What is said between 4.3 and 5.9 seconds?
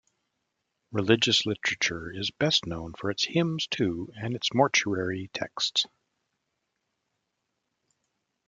its mortuary texts.